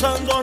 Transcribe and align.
pasando 0.00 0.39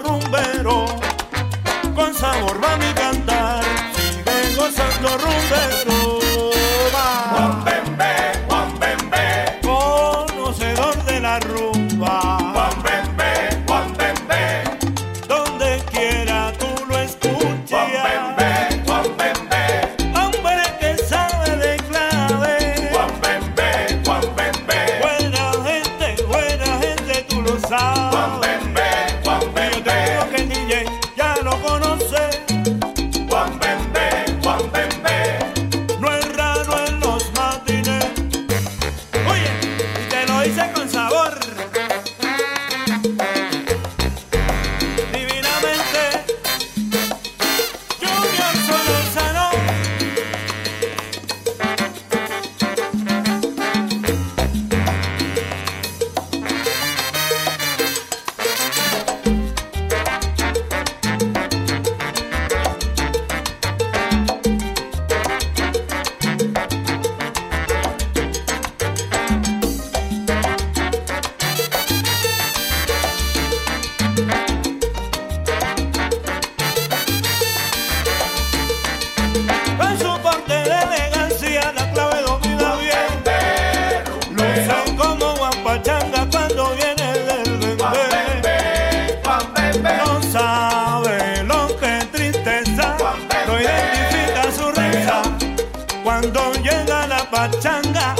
Cuando 96.07 96.53
llega 96.53 97.05
la 97.05 97.29
pachanga. 97.29 98.15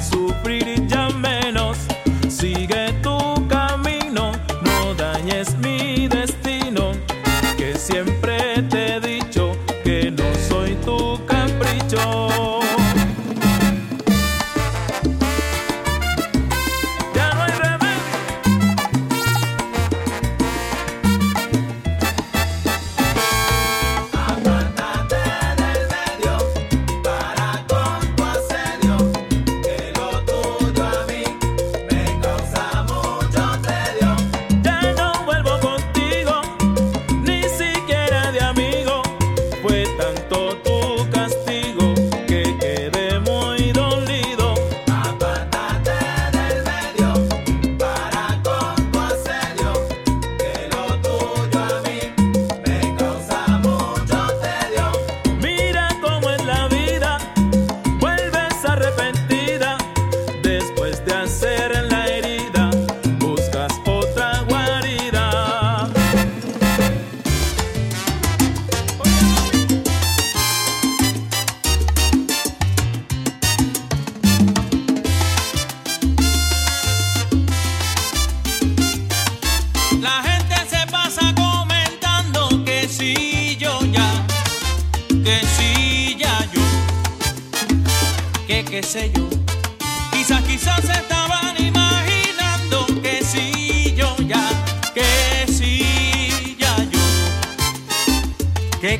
sufrir 0.00 0.66
ya. 0.90 0.95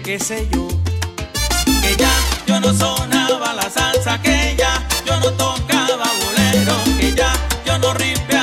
que 0.03 0.19
sé 0.19 0.49
yo. 0.53 0.69
Que 1.83 1.97
ya 1.97 2.13
yo 2.47 2.61
no 2.61 2.73
sonaba 2.73 3.55
la 3.55 3.71
salsa, 3.71 4.21
que 4.21 4.55
ya 4.59 4.87
yo 5.07 5.19
no 5.21 5.31
tocaba 5.33 6.07
bolero, 6.25 6.75
que 6.99 7.15
ya 7.15 7.33
yo 7.65 7.79
no 7.79 7.95
ripé 7.95 8.36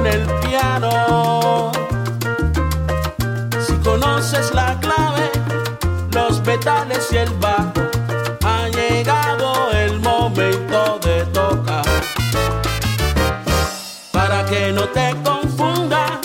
con 0.00 0.06
el 0.06 0.26
piano. 0.46 1.72
Si 3.66 3.74
conoces 3.84 4.52
la 4.54 4.78
clave, 4.80 5.30
los 6.12 6.40
petales 6.40 7.08
y 7.12 7.16
el 7.18 7.30
bajo, 7.34 7.72
ha 8.44 8.68
llegado 8.68 9.70
el 9.72 10.00
momento 10.00 10.98
de 11.02 11.24
tocar. 11.26 11.84
Para 14.12 14.44
que 14.46 14.72
no 14.72 14.88
te 14.88 15.14
confundas, 15.24 16.20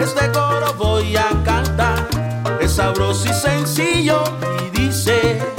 este 0.00 0.30
coro 0.32 0.74
voy 0.78 1.16
a 1.16 1.28
cantar. 1.44 2.08
Es 2.60 2.72
sabroso 2.72 3.28
y 3.28 3.34
sencillo 3.34 4.22
y 4.62 4.70
dice. 4.70 5.57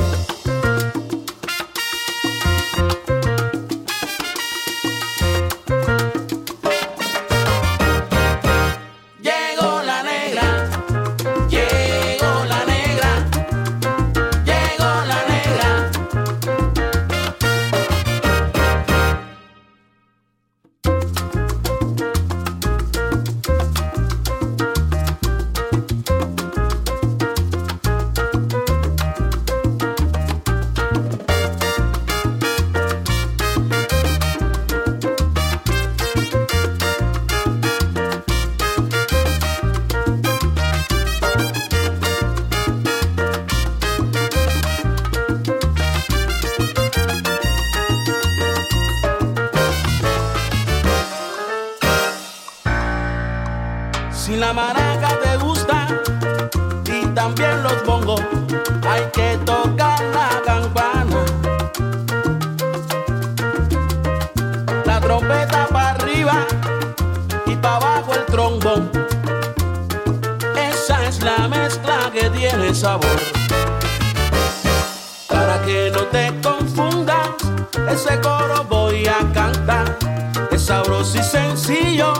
ese 78.00 78.22
coro 78.22 78.64
voy 78.64 79.06
a 79.08 79.20
cantar. 79.34 79.97
Es 80.52 80.68
sabroso 80.68 81.18
y 81.18 81.24
sencillo 81.24 82.14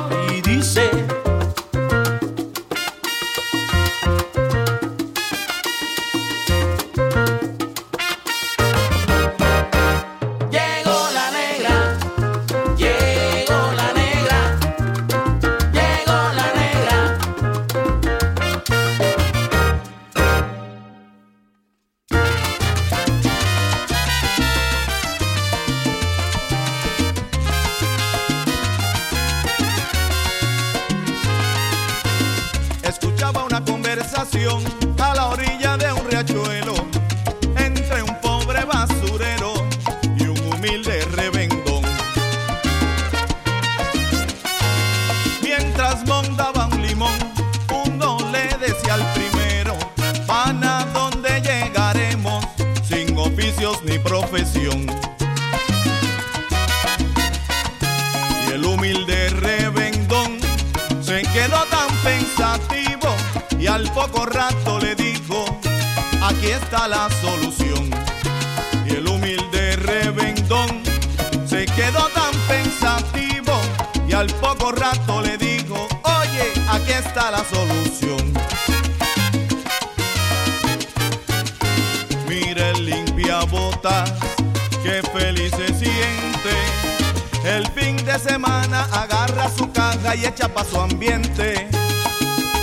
fin 87.76 87.98
de 87.98 88.18
semana 88.20 88.88
agarra 88.92 89.50
su 89.50 89.72
caja 89.72 90.16
y 90.16 90.26
echa 90.26 90.48
pa' 90.48 90.64
su 90.64 90.80
ambiente. 90.80 91.68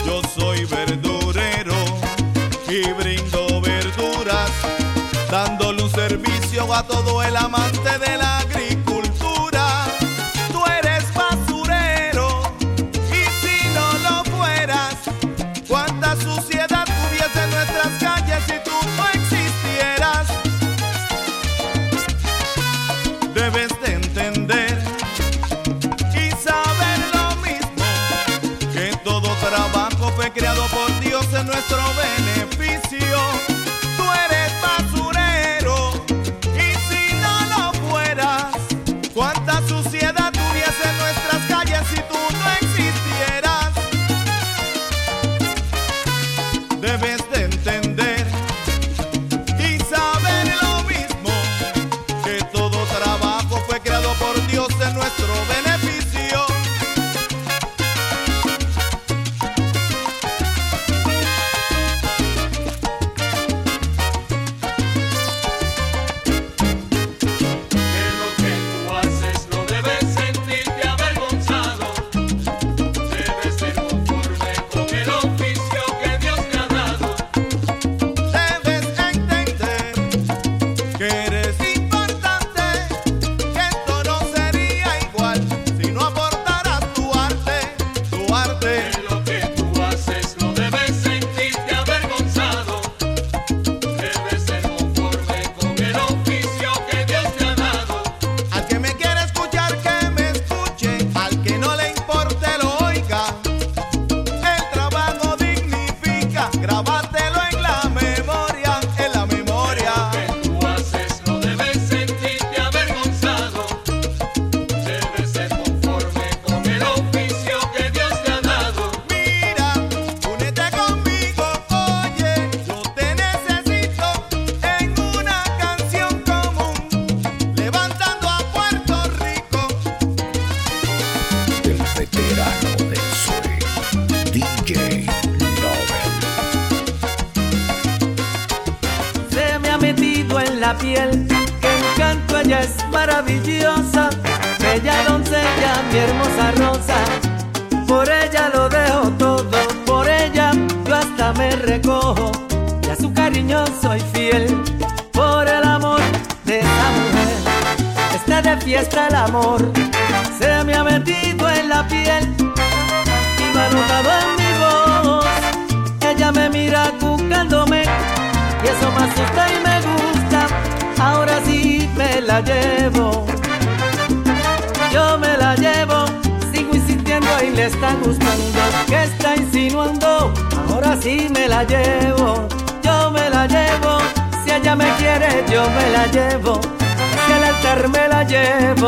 Yo 0.07 0.23
soy 0.35 0.65
verdurero 0.65 1.75
y 2.69 2.93
brindo 2.93 3.61
verduras, 3.61 4.51
dándole 5.31 5.83
un 5.83 5.91
servicio 5.91 6.73
a 6.73 6.83
todo 6.83 7.23
el 7.23 7.37
amante 7.37 7.99
de 7.99 8.17
la 8.17 8.36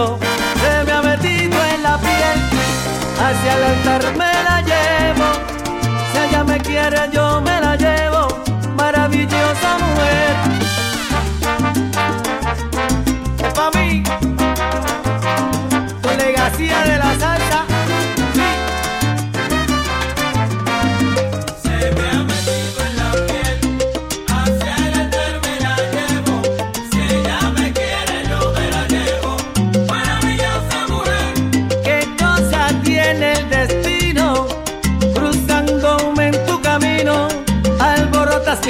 se 0.07 0.85
me 0.85 0.93
ha 0.93 1.03
metido 1.03 1.57
en 1.75 1.83
la 1.83 1.99
piel, 1.99 2.39
hacia 3.21 3.57
el 3.57 3.65
altar 3.65 4.03
me 4.17 4.33
la 4.49 4.63
llevo, 4.63 5.29
si 6.13 6.19
ella 6.29 6.45
me 6.45 6.59
quiere 6.61 7.11
yo 7.13 7.41
me 7.41 7.61
la 7.61 7.75
llevo, 7.77 8.29
maravillosa 8.77 9.79
mujer. 9.83 10.37
Pa' 13.55 13.71
mí. 13.75 14.03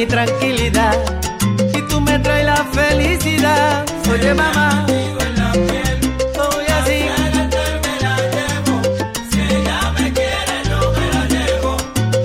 Tranquilidad, 0.09 0.97
y 1.75 1.83
tú 1.83 2.01
me 2.01 2.19
traes 2.19 2.45
la 2.45 2.65
felicidad, 2.73 3.85
soy 4.05 4.35
mamá, 4.35 4.87
estoy 4.89 6.65
así, 6.79 7.05
me 7.85 7.95
la 8.03 8.17
llevo, 8.35 8.83
si 9.31 9.41
ella 9.41 9.93
me 9.93 10.13
quiere 10.13 10.57
no 10.71 10.81
me 10.93 11.07
la 11.13 11.25
llevo, 11.27 11.77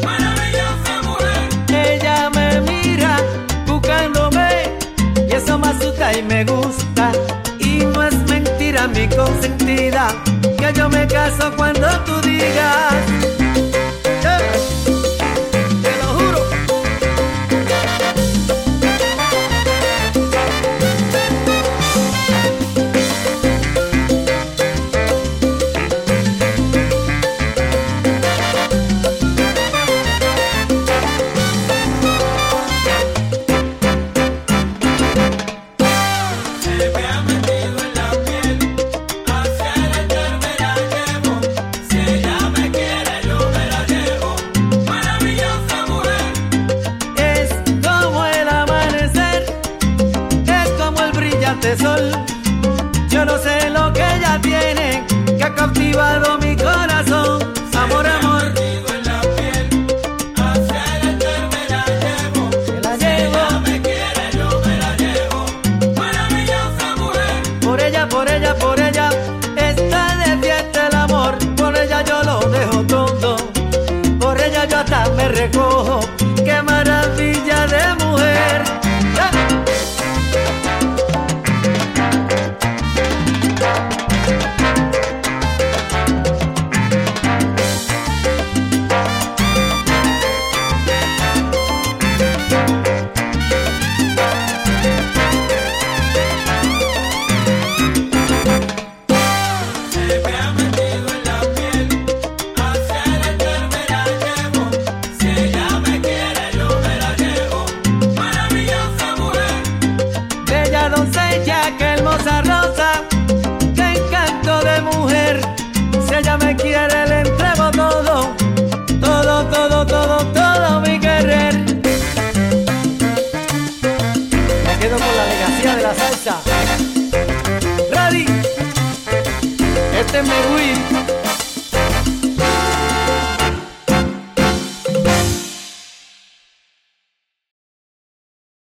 maravilla 0.04 0.68
mujer, 1.04 1.92
ella 1.92 2.30
me 2.32 2.62
mira 2.62 3.18
buscándome, 3.68 4.48
y 5.30 5.34
eso 5.36 5.60
me 5.60 5.68
azota 5.68 6.18
y 6.18 6.24
me 6.24 6.46
gusta, 6.46 7.12
y 7.60 7.86
no 7.86 8.02
es 8.02 8.16
mentira 8.30 8.88
mi 8.88 9.08
consentida, 9.10 10.08
que 10.58 10.74
yo 10.74 10.90
me 10.90 11.06
caso 11.06 11.52
cuando 11.56 11.88
tú 12.06 12.20
digas. 12.22 13.43